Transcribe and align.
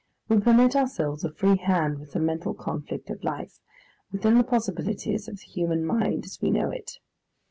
We 0.29 0.39
permit 0.39 0.75
ourselves 0.75 1.23
a 1.23 1.31
free 1.31 1.57
hand 1.57 1.99
with 1.99 2.13
the 2.13 2.19
mental 2.19 2.55
conflict 2.55 3.11
of 3.11 3.23
life, 3.23 3.59
within 4.11 4.35
the 4.39 4.43
possibilities 4.43 5.27
of 5.27 5.37
the 5.37 5.45
human 5.45 5.85
mind 5.85 6.25
as 6.25 6.41
we 6.41 6.49
know 6.49 6.71
it. 6.71 6.97